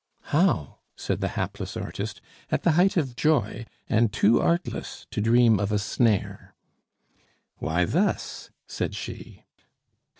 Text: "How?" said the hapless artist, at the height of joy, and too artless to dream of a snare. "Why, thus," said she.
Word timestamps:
"How?" 0.33 0.79
said 0.95 1.21
the 1.21 1.27
hapless 1.37 1.77
artist, 1.77 2.21
at 2.49 2.63
the 2.63 2.71
height 2.71 2.97
of 2.97 3.15
joy, 3.15 3.65
and 3.87 4.11
too 4.11 4.41
artless 4.41 5.05
to 5.11 5.21
dream 5.21 5.59
of 5.59 5.71
a 5.71 5.77
snare. 5.77 6.55
"Why, 7.59 7.85
thus," 7.85 8.49
said 8.65 8.95
she. 8.95 9.43